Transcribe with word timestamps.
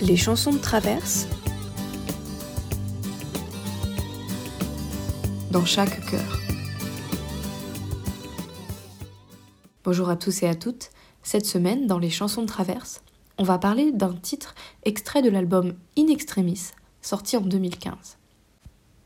Les 0.00 0.16
chansons 0.16 0.52
de 0.52 0.58
traverse 0.58 1.26
dans 5.50 5.64
chaque 5.64 6.06
cœur. 6.06 6.38
Bonjour 9.82 10.08
à 10.08 10.14
tous 10.14 10.44
et 10.44 10.46
à 10.46 10.54
toutes. 10.54 10.90
Cette 11.24 11.46
semaine, 11.46 11.88
dans 11.88 11.98
les 11.98 12.10
chansons 12.10 12.42
de 12.42 12.46
traverse, 12.46 13.02
on 13.38 13.42
va 13.42 13.58
parler 13.58 13.90
d'un 13.90 14.12
titre 14.12 14.54
extrait 14.84 15.20
de 15.20 15.30
l'album 15.30 15.74
In 15.98 16.06
Extremis, 16.06 16.70
sorti 17.02 17.36
en 17.36 17.40
2015. 17.40 18.18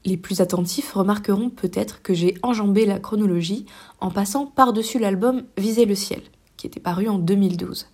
Les 0.05 0.19
plus 0.19 0.43
attentifs 0.43 0.93
remarqueront 0.93 1.49
peut-être 1.49 2.03
que 2.03 2.13
j'ai 2.13 2.35
enjambé 2.43 2.85
la 2.85 2.99
chronologie 2.99 3.65
en 4.01 4.11
passant 4.11 4.45
par-dessus 4.45 4.99
l'album 4.99 5.45
Viser 5.57 5.87
le 5.87 5.95
ciel, 5.95 6.23
qui 6.59 6.67
était 6.67 6.81
paru 6.81 7.09
en 7.09 7.19
2012. 7.19 7.89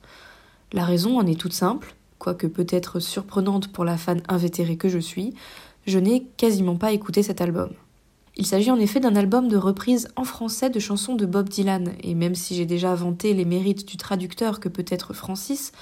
La 0.72 0.84
raison 0.84 1.16
en 1.18 1.26
est 1.26 1.38
toute 1.38 1.52
simple, 1.52 1.94
quoique 2.18 2.46
peut-être 2.46 3.00
surprenante 3.00 3.68
pour 3.68 3.84
la 3.84 3.96
fan 3.96 4.22
invétérée 4.28 4.76
que 4.76 4.88
je 4.88 4.98
suis, 4.98 5.34
je 5.86 5.98
n'ai 5.98 6.24
quasiment 6.36 6.76
pas 6.76 6.92
écouté 6.92 7.22
cet 7.22 7.40
album. 7.40 7.70
Il 8.36 8.46
s'agit 8.46 8.70
en 8.70 8.78
effet 8.78 9.00
d'un 9.00 9.16
album 9.16 9.48
de 9.48 9.56
reprise 9.56 10.08
en 10.14 10.22
français 10.22 10.70
de 10.70 10.78
chansons 10.78 11.16
de 11.16 11.26
Bob 11.26 11.48
Dylan, 11.48 11.92
et 12.02 12.14
même 12.14 12.36
si 12.36 12.54
j'ai 12.54 12.66
déjà 12.66 12.94
vanté 12.94 13.34
les 13.34 13.44
mérites 13.44 13.86
du 13.86 13.96
traducteur 13.96 14.60
que 14.60 14.68
peut 14.68 14.84
être 14.88 15.12
Francis, 15.12 15.72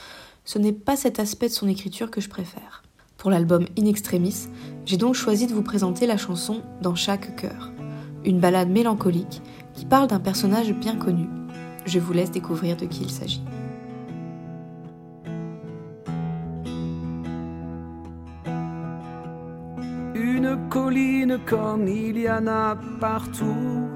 ce 0.45 0.59
n'est 0.59 0.73
pas 0.73 0.97
cet 0.97 1.19
aspect 1.19 1.49
de 1.49 1.53
son 1.53 1.69
écriture 1.69 2.11
que 2.11 2.23
je 2.23 2.31
préfère. 2.31 2.83
Pour 3.19 3.31
l'album 3.31 3.67
In 3.79 3.87
Extremis, 3.87 4.47
j'ai 4.87 4.97
donc 4.97 5.15
choisi 5.15 5.47
de 5.47 5.53
vous 5.53 5.63
présenter 5.63 6.07
la 6.07 6.17
chanson 6.17 6.63
Dans 6.81 6.95
chaque 6.95 7.37
cœur, 7.37 7.73
une 8.25 8.41
ballade 8.41 8.71
mélancolique 8.71 9.43
qui 9.75 9.85
parle 9.85 10.07
d'un 10.07 10.21
personnage 10.21 10.73
bien 10.73 10.97
connu. 10.97 11.27
Je 11.85 11.99
vous 11.99 12.13
laisse 12.13 12.31
découvrir 12.31 12.77
de 12.77 12.87
qui 12.87 13.03
il 13.03 13.11
s'agit. 13.11 13.43
Comme 21.45 21.87
il 21.87 22.19
y 22.19 22.31
en 22.31 22.47
a 22.47 22.77
partout. 22.99 23.91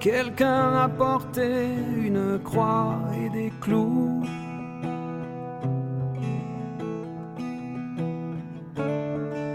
Quelqu'un 0.00 0.76
a 0.76 0.88
porté 0.88 1.68
une 1.96 2.38
croix 2.42 2.98
et 3.16 3.30
des 3.30 3.52
clous. 3.60 4.22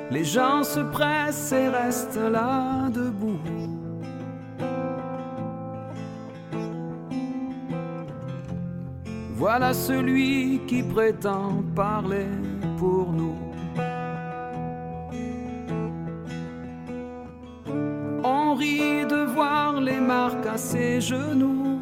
Les 0.10 0.24
gens 0.24 0.64
se 0.64 0.80
pressent 0.80 1.52
et 1.52 1.68
restent 1.68 2.16
là 2.32 2.90
debout. 2.90 3.39
Voilà 9.40 9.74
celui 9.74 10.60
qui 10.68 10.84
prétend 10.84 11.64
parler 11.74 12.28
pour 12.78 13.14
nous. 13.14 13.38
On 18.22 18.54
rit 18.56 19.06
de 19.06 19.34
voir 19.34 19.80
les 19.80 20.02
marques 20.02 20.46
à 20.46 20.58
ses 20.58 21.00
genoux. 21.00 21.80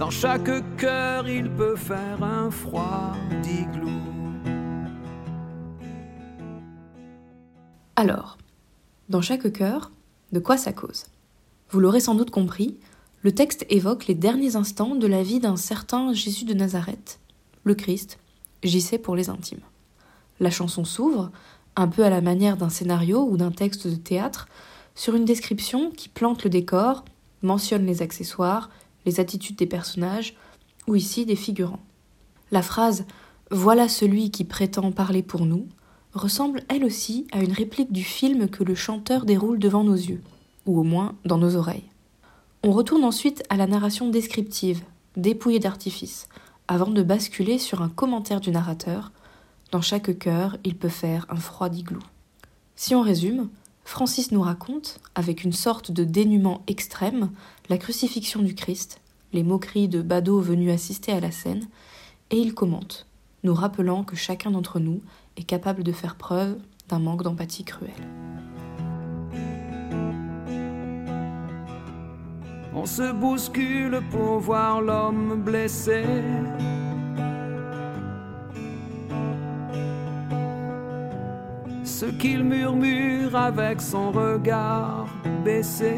Dans 0.00 0.10
chaque 0.10 0.76
cœur, 0.76 1.28
il 1.28 1.48
peut 1.48 1.76
faire 1.76 2.24
un 2.24 2.50
froid 2.50 3.12
d'igloo. 3.40 3.88
Alors, 7.94 8.36
dans 9.08 9.22
chaque 9.22 9.52
cœur, 9.52 9.92
de 10.32 10.40
quoi 10.40 10.56
ça 10.56 10.72
cause? 10.72 11.06
Vous 11.72 11.80
l'aurez 11.80 12.00
sans 12.00 12.14
doute 12.14 12.30
compris, 12.30 12.76
le 13.22 13.32
texte 13.32 13.64
évoque 13.70 14.06
les 14.06 14.14
derniers 14.14 14.56
instants 14.56 14.94
de 14.94 15.06
la 15.06 15.22
vie 15.22 15.40
d'un 15.40 15.56
certain 15.56 16.12
Jésus 16.12 16.44
de 16.44 16.52
Nazareth, 16.52 17.18
le 17.64 17.74
Christ, 17.74 18.18
JC 18.62 18.98
pour 19.02 19.16
les 19.16 19.30
intimes. 19.30 19.62
La 20.38 20.50
chanson 20.50 20.84
s'ouvre, 20.84 21.30
un 21.74 21.88
peu 21.88 22.04
à 22.04 22.10
la 22.10 22.20
manière 22.20 22.58
d'un 22.58 22.68
scénario 22.68 23.26
ou 23.26 23.38
d'un 23.38 23.52
texte 23.52 23.86
de 23.86 23.94
théâtre, 23.94 24.48
sur 24.94 25.14
une 25.14 25.24
description 25.24 25.90
qui 25.90 26.10
plante 26.10 26.44
le 26.44 26.50
décor, 26.50 27.06
mentionne 27.40 27.86
les 27.86 28.02
accessoires, 28.02 28.68
les 29.06 29.18
attitudes 29.18 29.56
des 29.56 29.64
personnages, 29.64 30.36
ou 30.86 30.94
ici 30.94 31.24
des 31.24 31.36
figurants. 31.36 31.80
La 32.50 32.60
phrase 32.60 33.06
Voilà 33.50 33.88
celui 33.88 34.30
qui 34.30 34.44
prétend 34.44 34.92
parler 34.92 35.22
pour 35.22 35.46
nous 35.46 35.66
ressemble 36.12 36.64
elle 36.68 36.84
aussi 36.84 37.26
à 37.32 37.42
une 37.42 37.52
réplique 37.52 37.92
du 37.92 38.04
film 38.04 38.50
que 38.50 38.62
le 38.62 38.74
chanteur 38.74 39.24
déroule 39.24 39.58
devant 39.58 39.84
nos 39.84 39.94
yeux, 39.94 40.20
ou 40.66 40.78
au 40.78 40.82
moins 40.82 41.14
dans 41.24 41.38
nos 41.38 41.56
oreilles. 41.56 41.88
On 42.62 42.72
retourne 42.72 43.04
ensuite 43.04 43.42
à 43.50 43.56
la 43.56 43.66
narration 43.66 44.08
descriptive, 44.08 44.82
dépouillée 45.16 45.58
d'artifice, 45.58 46.28
avant 46.68 46.90
de 46.90 47.02
basculer 47.02 47.58
sur 47.58 47.82
un 47.82 47.88
commentaire 47.88 48.40
du 48.40 48.50
narrateur. 48.50 49.12
Dans 49.72 49.80
chaque 49.80 50.18
cœur, 50.18 50.56
il 50.64 50.76
peut 50.76 50.88
faire 50.88 51.26
un 51.28 51.36
froid 51.36 51.68
igloo. 51.68 52.00
Si 52.76 52.94
on 52.94 53.02
résume, 53.02 53.48
Francis 53.84 54.30
nous 54.32 54.42
raconte, 54.42 55.00
avec 55.14 55.44
une 55.44 55.52
sorte 55.52 55.90
de 55.90 56.04
dénuement 56.04 56.62
extrême, 56.66 57.30
la 57.68 57.78
crucifixion 57.78 58.42
du 58.42 58.54
Christ, 58.54 59.00
les 59.32 59.42
moqueries 59.42 59.88
de 59.88 60.02
badauds 60.02 60.40
venus 60.40 60.72
assister 60.72 61.12
à 61.12 61.20
la 61.20 61.30
scène, 61.30 61.66
et 62.30 62.38
il 62.38 62.54
commente, 62.54 63.06
nous 63.42 63.54
rappelant 63.54 64.04
que 64.04 64.16
chacun 64.16 64.50
d'entre 64.50 64.78
nous 64.78 65.02
est 65.36 65.42
capable 65.42 65.82
de 65.82 65.92
faire 65.92 66.16
preuve 66.16 66.56
d'un 66.88 66.98
manque 66.98 67.22
d'empathie 67.22 67.64
cruel. 67.64 67.92
On 72.74 72.86
se 72.86 73.12
bouscule 73.12 74.00
pour 74.10 74.38
voir 74.38 74.80
l'homme 74.80 75.42
blessé. 75.42 76.04
Ce 81.84 82.06
qu'il 82.06 82.44
murmure 82.44 83.36
avec 83.36 83.80
son 83.80 84.10
regard 84.10 85.06
baissé. 85.44 85.94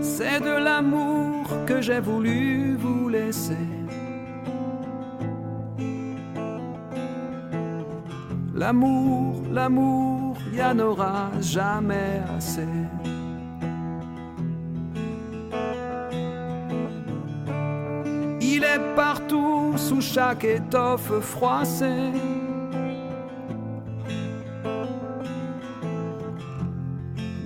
C'est 0.00 0.40
de 0.40 0.64
l'amour 0.64 1.46
que 1.66 1.80
j'ai 1.80 2.00
voulu 2.00 2.76
vous 2.76 3.08
laisser. 3.08 3.66
L'amour, 8.54 9.42
l'amour, 9.52 10.27
il 10.58 10.64
n'y 10.64 10.70
en 10.70 10.78
aura 10.80 11.30
jamais 11.40 12.20
assez. 12.36 12.66
Il 18.40 18.64
est 18.64 18.94
partout 18.96 19.74
sous 19.76 20.00
chaque 20.00 20.42
étoffe 20.42 21.20
froissée. 21.20 22.10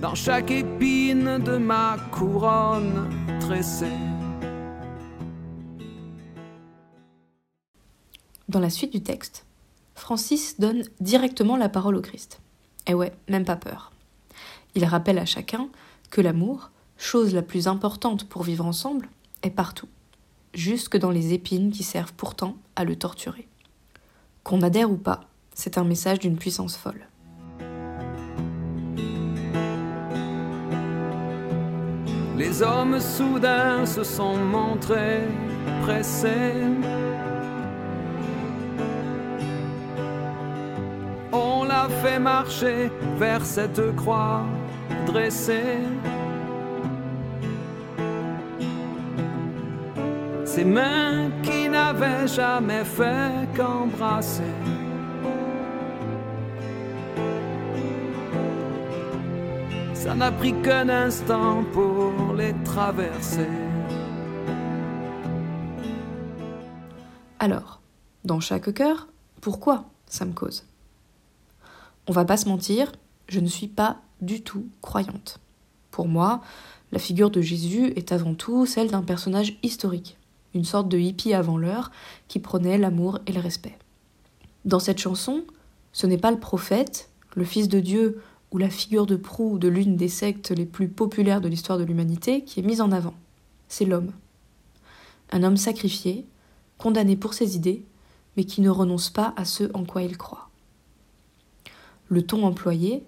Dans 0.01 0.15
chaque 0.15 0.49
épine 0.49 1.37
de 1.37 1.57
ma 1.57 1.97
couronne 2.11 3.11
tressée. 3.39 3.99
Dans 8.49 8.59
la 8.59 8.71
suite 8.71 8.91
du 8.91 9.03
texte, 9.03 9.45
Francis 9.93 10.59
donne 10.59 10.81
directement 10.99 11.57
la 11.57 11.69
parole 11.69 11.95
au 11.95 12.01
Christ. 12.01 12.42
Et 12.87 12.93
ouais, 12.93 13.13
même 13.29 13.45
pas 13.45 13.55
peur. 13.55 13.91
Il 14.75 14.85
rappelle 14.85 15.19
à 15.19 15.25
chacun 15.25 15.69
que 16.09 16.21
l'amour, 16.21 16.71
chose 16.97 17.33
la 17.33 17.41
plus 17.41 17.67
importante 17.67 18.27
pour 18.27 18.43
vivre 18.43 18.65
ensemble, 18.65 19.09
est 19.41 19.49
partout, 19.49 19.87
jusque 20.53 20.97
dans 20.97 21.11
les 21.11 21.33
épines 21.33 21.71
qui 21.71 21.83
servent 21.83 22.13
pourtant 22.13 22.57
à 22.75 22.83
le 22.83 22.95
torturer. 22.95 23.47
Qu'on 24.43 24.61
adhère 24.61 24.91
ou 24.91 24.97
pas, 24.97 25.21
c'est 25.53 25.77
un 25.77 25.83
message 25.83 26.19
d'une 26.19 26.37
puissance 26.37 26.75
folle. 26.75 27.07
Les 32.37 32.61
hommes 32.61 32.99
soudains 32.99 33.85
se 33.85 34.03
sont 34.03 34.37
montrés 34.37 35.21
pressés. 35.83 36.53
Marcher 42.19 42.91
vers 43.17 43.45
cette 43.45 43.95
croix 43.95 44.43
dressée. 45.05 45.77
Ses 50.45 50.65
mains 50.65 51.31
qui 51.41 51.69
n'avaient 51.69 52.27
jamais 52.27 52.83
fait 52.83 53.47
qu'embrasser. 53.55 54.43
Ça 59.93 60.13
n'a 60.13 60.31
pris 60.31 60.53
qu'un 60.61 60.89
instant 60.89 61.63
pour 61.71 62.33
les 62.35 62.53
traverser. 62.65 63.47
Alors, 67.39 67.81
dans 68.23 68.39
chaque 68.39 68.73
cœur, 68.73 69.07
pourquoi 69.41 69.85
ça 70.05 70.25
me 70.25 70.33
cause? 70.33 70.65
On 72.07 72.11
va 72.11 72.25
pas 72.25 72.37
se 72.37 72.49
mentir, 72.49 72.91
je 73.29 73.39
ne 73.39 73.47
suis 73.47 73.67
pas 73.67 74.01
du 74.21 74.41
tout 74.41 74.65
croyante. 74.81 75.39
Pour 75.89 76.07
moi, 76.07 76.41
la 76.91 76.99
figure 76.99 77.31
de 77.31 77.41
Jésus 77.41 77.93
est 77.95 78.11
avant 78.11 78.33
tout 78.33 78.65
celle 78.65 78.91
d'un 78.91 79.03
personnage 79.03 79.57
historique, 79.63 80.17
une 80.53 80.65
sorte 80.65 80.89
de 80.89 80.97
hippie 80.97 81.33
avant 81.33 81.57
l'heure 81.57 81.91
qui 82.27 82.39
prônait 82.39 82.77
l'amour 82.77 83.19
et 83.25 83.31
le 83.31 83.39
respect. 83.39 83.77
Dans 84.65 84.79
cette 84.79 84.99
chanson, 84.99 85.43
ce 85.93 86.05
n'est 86.05 86.17
pas 86.17 86.31
le 86.31 86.39
prophète, 86.39 87.09
le 87.35 87.45
Fils 87.45 87.69
de 87.69 87.79
Dieu 87.79 88.21
ou 88.51 88.57
la 88.57 88.69
figure 88.69 89.05
de 89.05 89.15
proue 89.15 89.57
de 89.57 89.67
l'une 89.67 89.95
des 89.95 90.09
sectes 90.09 90.51
les 90.51 90.65
plus 90.65 90.87
populaires 90.87 91.41
de 91.41 91.47
l'histoire 91.47 91.77
de 91.77 91.83
l'humanité 91.83 92.43
qui 92.43 92.59
est 92.59 92.63
mise 92.63 92.81
en 92.81 92.91
avant. 92.91 93.15
C'est 93.67 93.85
l'homme. 93.85 94.11
Un 95.31 95.43
homme 95.43 95.57
sacrifié, 95.57 96.25
condamné 96.77 97.15
pour 97.15 97.33
ses 97.33 97.55
idées, 97.55 97.85
mais 98.35 98.43
qui 98.43 98.61
ne 98.61 98.69
renonce 98.69 99.09
pas 99.09 99.33
à 99.37 99.45
ce 99.45 99.71
en 99.73 99.85
quoi 99.85 100.03
il 100.03 100.17
croit. 100.17 100.49
Le 102.07 102.21
ton 102.25 102.43
employé, 102.43 103.03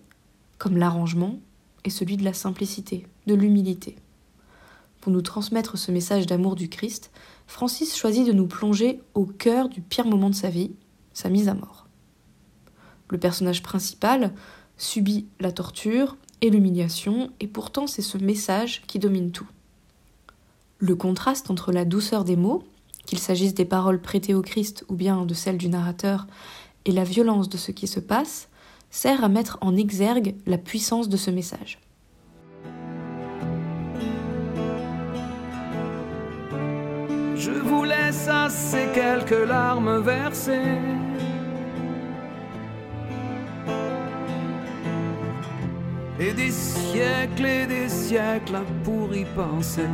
comme 0.58 0.78
l'arrangement, 0.78 1.40
est 1.84 1.90
celui 1.90 2.18
de 2.18 2.24
la 2.24 2.34
simplicité, 2.34 3.08
de 3.28 3.36
l'humilité. 3.36 3.96
Pour 5.02 5.12
nous 5.12 5.22
transmettre 5.22 5.78
ce 5.78 5.92
message 5.92 6.26
d'amour 6.26 6.56
du 6.56 6.70
Christ, 6.70 7.12
Francis 7.46 7.96
choisit 7.96 8.26
de 8.26 8.32
nous 8.32 8.48
plonger 8.48 9.02
au 9.14 9.26
cœur 9.26 9.70
du 9.70 9.82
pire 9.82 10.08
moment 10.08 10.30
de 10.30 10.36
sa 10.36 10.50
vie, 10.50 10.72
sa 11.14 11.30
mise 11.30 11.48
à 11.48 11.54
mort. 11.54 11.88
Le 13.10 13.20
personnage 13.20 13.62
principal 13.62 14.34
subit 14.78 15.28
la 15.40 15.52
torture 15.52 16.18
et 16.42 16.50
l'humiliation, 16.50 17.32
et 17.40 17.48
pourtant 17.48 17.88
c'est 17.88 18.02
ce 18.02 18.18
message 18.18 18.82
qui 18.88 19.00
domine 19.00 19.32
tout. 19.32 19.48
Le 20.80 20.96
contraste 20.96 21.52
entre 21.52 21.72
la 21.72 21.86
douceur 21.86 22.26
des 22.26 22.36
mots, 22.36 22.64
qu'il 23.06 23.20
s'agisse 23.20 23.54
des 23.54 23.66
paroles 23.66 24.02
prêtées 24.02 24.34
au 24.34 24.42
Christ 24.42 24.86
ou 24.90 24.96
bien 24.96 25.26
de 25.26 25.34
celles 25.34 25.58
du 25.58 25.70
narrateur, 25.70 26.26
et 26.86 26.92
la 26.92 27.04
violence 27.04 27.50
de 27.50 27.58
ce 27.58 27.72
qui 27.72 27.88
se 27.88 28.00
passe, 28.00 28.50
sert 28.96 29.26
à 29.26 29.28
mettre 29.28 29.58
en 29.60 29.76
exergue 29.76 30.36
la 30.46 30.58
puissance 30.58 31.10
de 31.10 31.18
ce 31.18 31.30
message. 31.30 31.80
Je 37.36 37.52
vous 37.52 37.84
laisse 37.84 38.28
assez 38.30 38.88
quelques 38.94 39.48
larmes 39.48 40.00
versées. 40.00 40.80
Et 46.18 46.32
des 46.32 46.52
siècles 46.52 47.46
et 47.46 47.66
des 47.66 47.90
siècles 47.90 48.62
pour 48.86 49.14
y 49.14 49.26
penser. 49.36 49.90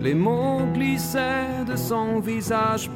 Les 0.00 0.14
mots 0.14 0.62
glissaient 0.74 1.64
de 1.64 1.76
son 1.76 2.18
visage 2.18 2.90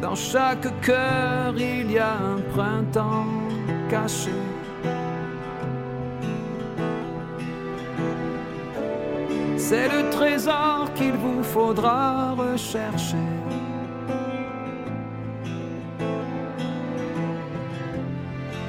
Dans 0.00 0.16
chaque 0.16 0.80
cœur, 0.80 1.54
il 1.56 1.92
y 1.92 1.98
a 1.98 2.14
un 2.14 2.40
printemps 2.52 3.26
caché. 3.88 4.32
C'est 9.56 9.88
le 9.88 10.10
trésor 10.10 10.88
qu'il 10.96 11.12
vous 11.12 11.44
faudra 11.44 12.32
rechercher. 12.32 13.16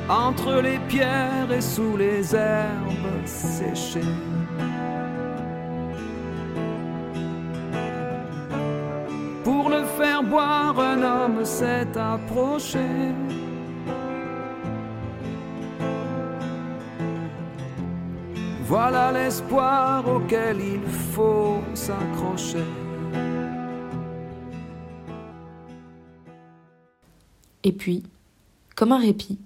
Entre 0.08 0.62
les 0.62 0.78
pierres 0.88 1.52
et 1.52 1.62
sous 1.62 1.98
les 1.98 2.36
herbes 2.36 3.26
séchées. 3.26 4.02
Un 10.40 11.04
homme 11.04 11.46
s'est 11.46 11.98
approché. 11.98 12.80
Voilà 18.66 19.12
l'espoir 19.12 20.08
auquel 20.08 20.58
il 20.60 20.88
faut 20.88 21.60
s'accrocher. 21.74 22.64
Et 27.64 27.74
puis, 27.74 28.04
comme 28.76 28.92
un 28.92 29.00
répit, 29.00 29.40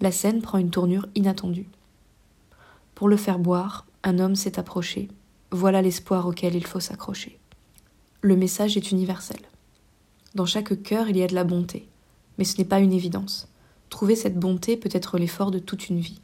la 0.00 0.12
scène 0.12 0.40
prend 0.40 0.58
une 0.58 0.70
tournure 0.70 1.06
inattendue. 1.14 1.68
Pour 2.94 3.08
le 3.08 3.16
faire 3.16 3.38
boire, 3.38 3.84
un 4.04 4.20
homme 4.20 4.36
s'est 4.36 4.58
approché. 4.58 5.08
Voilà 5.50 5.82
l'espoir 5.82 6.26
auquel 6.26 6.54
il 6.54 6.64
faut 6.66 6.80
s'accrocher. 6.80 7.38
Le 8.20 8.36
message 8.36 8.76
est 8.76 8.92
universel. 8.92 9.40
Dans 10.38 10.46
chaque 10.46 10.84
cœur, 10.84 11.08
il 11.08 11.16
y 11.16 11.22
a 11.24 11.26
de 11.26 11.34
la 11.34 11.42
bonté, 11.42 11.88
mais 12.38 12.44
ce 12.44 12.58
n'est 12.58 12.64
pas 12.64 12.78
une 12.78 12.92
évidence. 12.92 13.48
Trouver 13.90 14.14
cette 14.14 14.38
bonté 14.38 14.76
peut 14.76 14.88
être 14.92 15.18
l'effort 15.18 15.50
de 15.50 15.58
toute 15.58 15.88
une 15.88 15.98
vie. 15.98 16.20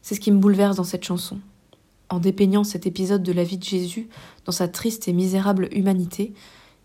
C'est 0.00 0.14
ce 0.14 0.20
qui 0.20 0.32
me 0.32 0.38
bouleverse 0.38 0.76
dans 0.76 0.84
cette 0.84 1.04
chanson. 1.04 1.38
En 2.08 2.18
dépeignant 2.18 2.64
cet 2.64 2.86
épisode 2.86 3.22
de 3.22 3.32
la 3.32 3.44
vie 3.44 3.58
de 3.58 3.62
Jésus 3.62 4.08
dans 4.46 4.52
sa 4.52 4.68
triste 4.68 5.06
et 5.06 5.12
misérable 5.12 5.68
humanité, 5.72 6.32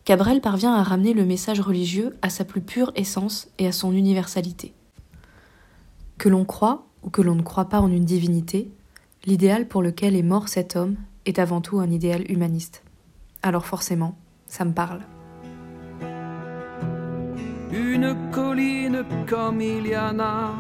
Cabrel 0.04 0.42
parvient 0.42 0.74
à 0.74 0.84
ramener 0.84 1.14
le 1.14 1.24
message 1.24 1.62
religieux 1.62 2.18
à 2.22 2.30
sa 2.30 2.44
plus 2.44 2.60
pure 2.60 2.92
essence 2.96 3.48
et 3.58 3.66
à 3.66 3.72
son 3.72 3.94
universalité. 3.94 4.74
Que 6.18 6.28
l'on 6.28 6.44
croit 6.44 6.86
ou 7.04 7.12
que 7.12 7.22
l'on 7.22 7.36
ne 7.36 7.44
croit 7.44 7.70
pas 7.70 7.80
en 7.80 7.90
une 7.90 8.04
divinité, 8.04 8.70
l'idéal 9.24 9.70
pour 9.70 9.82
lequel 9.82 10.18
est 10.18 10.22
mort 10.22 10.50
cet 10.50 10.76
homme 10.76 10.98
est 11.26 11.40
avant 11.40 11.62
tout 11.62 11.80
un 11.80 11.90
idéal 11.90 12.30
humaniste. 12.30 12.84
Alors 13.42 13.66
forcément, 13.66 14.18
ça 14.48 14.66
me 14.66 14.74
parle. 14.74 15.00
Une 17.76 18.16
colline 18.32 19.04
comme 19.28 19.60
il 19.60 19.88
y 19.88 19.98
en 19.98 20.20
a 20.20 20.54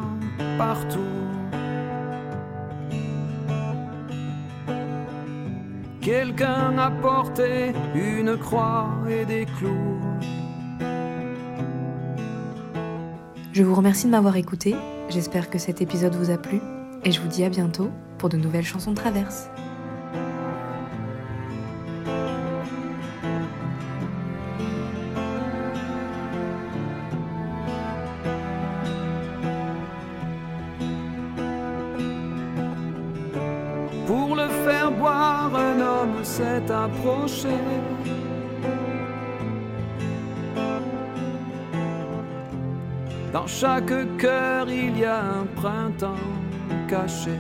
partout. 0.58 1.00
Quelqu'un 6.02 6.76
a 6.80 6.90
porté 6.90 7.74
une 7.94 8.36
croix 8.38 8.90
et 9.08 9.26
des 9.26 9.46
clous. 9.46 10.00
Je 13.52 13.62
vous 13.62 13.76
remercie 13.76 14.08
de 14.08 14.12
m'avoir 14.12 14.36
écouté, 14.36 14.76
j'espère 15.10 15.52
que 15.52 15.60
cet 15.60 15.82
épisode 15.82 16.16
vous 16.16 16.32
a 16.32 16.40
plu, 16.40 16.60
et 17.04 17.12
je 17.12 17.22
vous 17.22 17.28
dis 17.28 17.44
à 17.44 17.50
bientôt 17.50 17.92
pour 18.18 18.30
de 18.30 18.38
nouvelles 18.38 18.66
chansons 18.66 18.92
de 18.92 18.96
traverse. 18.96 19.50
S'est 36.24 36.72
approché. 36.72 37.58
Dans 43.32 43.48
chaque 43.48 44.18
cœur, 44.18 44.70
il 44.70 45.00
y 45.00 45.06
a 45.06 45.20
un 45.20 45.46
printemps 45.56 46.16
caché. 46.88 47.40